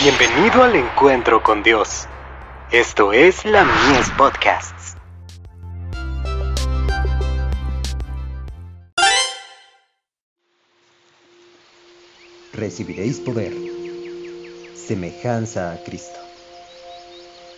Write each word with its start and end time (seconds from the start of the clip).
Bienvenido 0.00 0.62
al 0.62 0.76
encuentro 0.76 1.42
con 1.42 1.64
Dios. 1.64 2.06
Esto 2.70 3.12
es 3.12 3.44
la 3.44 3.64
Mies 3.64 4.08
Podcasts. 4.16 4.94
Recibiréis 12.52 13.18
poder. 13.18 13.52
Semejanza 14.76 15.72
a 15.72 15.82
Cristo. 15.82 16.20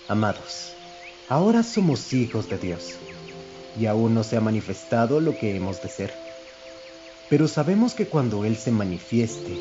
Amados, 0.08 0.74
ahora 1.28 1.62
somos 1.62 2.10
hijos 2.14 2.48
de 2.48 2.56
Dios, 2.56 2.94
y 3.78 3.84
aún 3.84 4.14
no 4.14 4.24
se 4.24 4.38
ha 4.38 4.40
manifestado 4.40 5.20
lo 5.20 5.36
que 5.36 5.54
hemos 5.54 5.82
de 5.82 5.90
ser. 5.90 6.14
Pero 7.28 7.48
sabemos 7.48 7.92
que 7.92 8.06
cuando 8.06 8.46
Él 8.46 8.56
se 8.56 8.70
manifieste, 8.70 9.58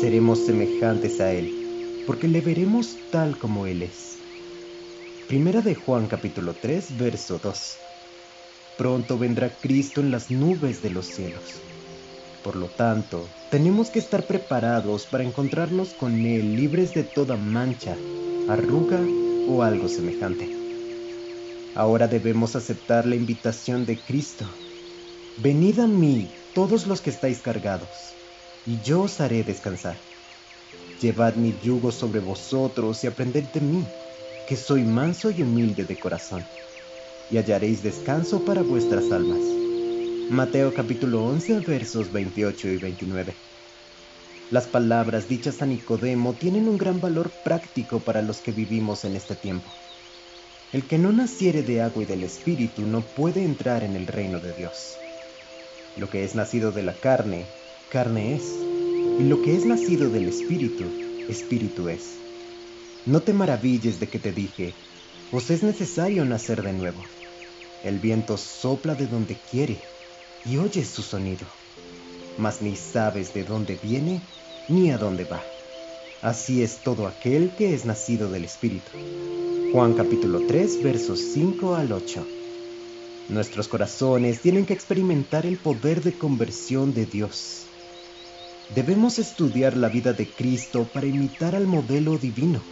seremos 0.00 0.44
semejantes 0.44 1.20
a 1.20 1.30
Él 1.30 1.59
porque 2.06 2.28
le 2.28 2.40
veremos 2.40 2.96
tal 3.10 3.38
como 3.38 3.66
Él 3.66 3.82
es. 3.82 4.18
Primera 5.28 5.60
de 5.60 5.74
Juan 5.74 6.06
capítulo 6.06 6.54
3, 6.54 6.98
verso 6.98 7.38
2. 7.42 7.76
Pronto 8.76 9.18
vendrá 9.18 9.50
Cristo 9.50 10.00
en 10.00 10.10
las 10.10 10.30
nubes 10.30 10.82
de 10.82 10.90
los 10.90 11.06
cielos. 11.06 11.60
Por 12.42 12.56
lo 12.56 12.66
tanto, 12.66 13.28
tenemos 13.50 13.90
que 13.90 13.98
estar 13.98 14.26
preparados 14.26 15.06
para 15.06 15.24
encontrarnos 15.24 15.90
con 15.94 16.24
Él 16.24 16.56
libres 16.56 16.94
de 16.94 17.04
toda 17.04 17.36
mancha, 17.36 17.96
arruga 18.48 19.00
o 19.48 19.62
algo 19.62 19.88
semejante. 19.88 20.48
Ahora 21.74 22.08
debemos 22.08 22.56
aceptar 22.56 23.06
la 23.06 23.16
invitación 23.16 23.86
de 23.86 23.98
Cristo. 23.98 24.46
Venid 25.36 25.78
a 25.78 25.86
mí 25.86 26.28
todos 26.54 26.86
los 26.86 27.00
que 27.00 27.10
estáis 27.10 27.40
cargados, 27.40 27.88
y 28.66 28.80
yo 28.80 29.02
os 29.02 29.20
haré 29.20 29.44
descansar. 29.44 30.09
Llevad 31.00 31.36
mi 31.36 31.54
yugo 31.62 31.90
sobre 31.92 32.20
vosotros 32.20 33.02
y 33.04 33.06
aprended 33.06 33.44
de 33.54 33.60
mí, 33.62 33.86
que 34.46 34.54
soy 34.54 34.82
manso 34.82 35.30
y 35.30 35.42
humilde 35.42 35.84
de 35.84 35.98
corazón, 35.98 36.44
y 37.30 37.38
hallaréis 37.38 37.82
descanso 37.82 38.44
para 38.44 38.60
vuestras 38.60 39.10
almas. 39.10 39.40
Mateo 40.28 40.74
capítulo 40.74 41.24
11 41.24 41.60
versos 41.60 42.12
28 42.12 42.68
y 42.68 42.76
29. 42.76 43.34
Las 44.50 44.66
palabras 44.66 45.26
dichas 45.26 45.62
a 45.62 45.66
Nicodemo 45.66 46.34
tienen 46.34 46.68
un 46.68 46.76
gran 46.76 47.00
valor 47.00 47.32
práctico 47.44 48.00
para 48.00 48.20
los 48.20 48.40
que 48.42 48.52
vivimos 48.52 49.06
en 49.06 49.16
este 49.16 49.34
tiempo. 49.34 49.70
El 50.74 50.86
que 50.86 50.98
no 50.98 51.12
naciere 51.12 51.62
de 51.62 51.80
agua 51.80 52.02
y 52.02 52.06
del 52.06 52.24
Espíritu 52.24 52.82
no 52.82 53.00
puede 53.00 53.42
entrar 53.42 53.84
en 53.84 53.96
el 53.96 54.06
reino 54.06 54.38
de 54.38 54.52
Dios. 54.52 54.98
Lo 55.96 56.10
que 56.10 56.24
es 56.24 56.34
nacido 56.34 56.72
de 56.72 56.82
la 56.82 56.92
carne, 56.92 57.46
carne 57.90 58.34
es 58.34 58.69
y 59.20 59.24
lo 59.24 59.42
que 59.42 59.54
es 59.54 59.66
nacido 59.66 60.08
del 60.08 60.28
Espíritu, 60.28 60.84
Espíritu 61.28 61.90
es. 61.90 62.16
No 63.04 63.20
te 63.20 63.34
maravilles 63.34 64.00
de 64.00 64.08
que 64.08 64.18
te 64.18 64.32
dije, 64.32 64.72
os 65.30 65.50
es 65.50 65.62
necesario 65.62 66.24
nacer 66.24 66.62
de 66.62 66.72
nuevo. 66.72 67.04
El 67.84 67.98
viento 67.98 68.38
sopla 68.38 68.94
de 68.94 69.06
donde 69.06 69.36
quiere 69.50 69.78
y 70.46 70.56
oyes 70.56 70.88
su 70.88 71.02
sonido, 71.02 71.46
mas 72.38 72.62
ni 72.62 72.76
sabes 72.76 73.34
de 73.34 73.44
dónde 73.44 73.78
viene 73.82 74.22
ni 74.70 74.90
a 74.90 74.96
dónde 74.96 75.24
va. 75.24 75.42
Así 76.22 76.62
es 76.62 76.78
todo 76.82 77.06
aquel 77.06 77.54
que 77.56 77.74
es 77.74 77.84
nacido 77.84 78.30
del 78.30 78.44
Espíritu. 78.44 78.92
Juan 79.72 79.92
capítulo 79.92 80.46
3 80.46 80.82
versos 80.82 81.20
5 81.34 81.74
al 81.74 81.92
8. 81.92 82.26
Nuestros 83.28 83.68
corazones 83.68 84.40
tienen 84.40 84.64
que 84.64 84.72
experimentar 84.72 85.44
el 85.44 85.58
poder 85.58 86.02
de 86.02 86.14
conversión 86.14 86.94
de 86.94 87.04
Dios 87.04 87.66
Debemos 88.74 89.18
estudiar 89.18 89.76
la 89.76 89.88
vida 89.88 90.12
de 90.12 90.28
Cristo 90.28 90.88
para 90.92 91.04
imitar 91.04 91.56
al 91.56 91.66
modelo 91.66 92.18
divino. 92.18 92.62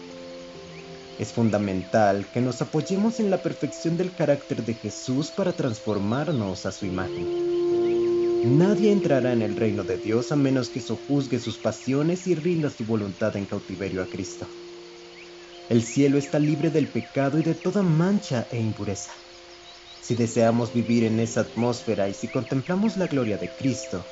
Es 1.18 1.32
fundamental 1.32 2.24
que 2.32 2.40
nos 2.40 2.62
apoyemos 2.62 3.18
en 3.18 3.30
la 3.30 3.42
perfección 3.42 3.96
del 3.96 4.14
carácter 4.14 4.64
de 4.64 4.74
Jesús 4.74 5.32
para 5.32 5.52
transformarnos 5.52 6.66
a 6.66 6.70
su 6.70 6.86
imagen. 6.86 8.58
Nadie 8.58 8.92
entrará 8.92 9.32
en 9.32 9.42
el 9.42 9.56
reino 9.56 9.82
de 9.82 9.98
Dios 9.98 10.30
a 10.30 10.36
menos 10.36 10.68
que 10.68 10.80
sojuzgue 10.80 11.40
sus 11.40 11.56
pasiones 11.56 12.28
y 12.28 12.36
rinda 12.36 12.70
su 12.70 12.84
voluntad 12.84 13.34
en 13.34 13.46
cautiverio 13.46 14.00
a 14.00 14.06
Cristo. 14.06 14.46
El 15.68 15.82
cielo 15.82 16.16
está 16.16 16.38
libre 16.38 16.70
del 16.70 16.86
pecado 16.86 17.40
y 17.40 17.42
de 17.42 17.54
toda 17.54 17.82
mancha 17.82 18.46
e 18.52 18.60
impureza. 18.60 19.10
Si 20.00 20.14
deseamos 20.14 20.72
vivir 20.72 21.02
en 21.02 21.18
esa 21.18 21.40
atmósfera 21.40 22.08
y 22.08 22.14
si 22.14 22.28
contemplamos 22.28 22.96
la 22.96 23.08
gloria 23.08 23.36
de 23.36 23.50
Cristo, 23.50 24.04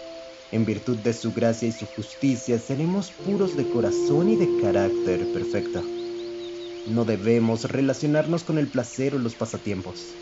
en 0.53 0.65
virtud 0.65 0.99
de 0.99 1.13
su 1.13 1.33
gracia 1.33 1.69
y 1.69 1.73
su 1.73 1.87
justicia 1.87 2.59
seremos 2.59 3.11
puros 3.11 3.57
de 3.57 3.69
corazón 3.69 4.31
y 4.31 4.37
de 4.37 4.63
carácter 4.63 5.33
perfecto. 5.33 5.83
No 6.87 7.05
debemos 7.05 7.65
relacionarnos 7.65 8.45
con 8.45 8.59
el 8.59 8.69
placer 8.69 9.15
o 9.15 9.19
los 9.19 9.35
pasatiempos, 9.35 10.15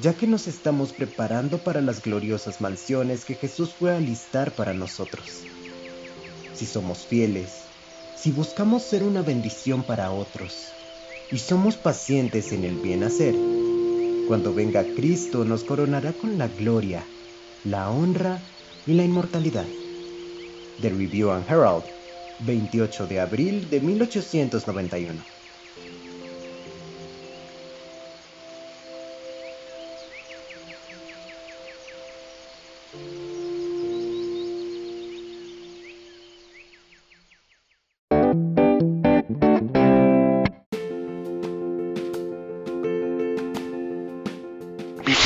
ya 0.00 0.14
que 0.14 0.26
nos 0.26 0.46
estamos 0.46 0.92
preparando 0.92 1.58
para 1.64 1.80
las 1.80 2.00
gloriosas 2.00 2.60
mansiones 2.60 3.24
que 3.24 3.34
Jesús 3.34 3.74
fue 3.74 3.92
a 3.92 3.96
alistar 3.96 4.54
para 4.54 4.72
nosotros. 4.72 5.44
Si 6.54 6.64
somos 6.64 7.06
fieles, 7.06 7.52
si 8.16 8.30
buscamos 8.30 8.82
ser 8.82 9.02
una 9.02 9.22
bendición 9.22 9.82
para 9.82 10.12
otros 10.12 10.72
y 11.32 11.38
somos 11.38 11.76
pacientes 11.76 12.52
en 12.52 12.64
el 12.64 12.76
bien 12.76 13.02
hacer, 13.02 13.34
cuando 14.28 14.54
venga 14.54 14.84
Cristo 14.94 15.44
nos 15.44 15.64
coronará 15.64 16.12
con 16.12 16.38
la 16.38 16.48
gloria, 16.48 17.04
la 17.64 17.90
honra 17.90 18.40
y 18.40 18.55
la 18.94 19.02
inmortalidad. 19.02 19.66
The 20.80 20.90
Review 20.90 21.32
and 21.32 21.44
Herald, 21.48 21.86
28 22.38 23.06
de 23.08 23.18
abril 23.20 23.68
de 23.68 23.80
1891. 23.80 25.35